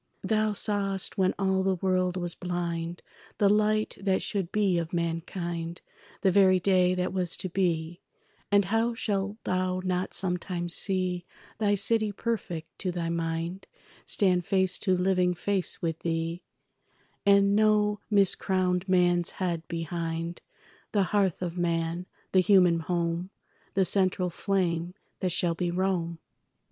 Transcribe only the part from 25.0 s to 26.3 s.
that shall be Rome?